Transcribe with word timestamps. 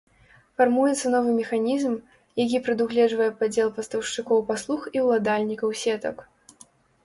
Фармуецца 0.61 1.11
новы 1.15 1.33
механізм, 1.41 1.93
які 2.43 2.57
прадугледжвае 2.69 3.29
падзел 3.43 3.67
пастаўшчыкоў 3.77 4.37
паслуг 4.51 4.81
і 4.99 5.07
ўладальнікаў 5.07 5.81
сетак. 5.87 6.29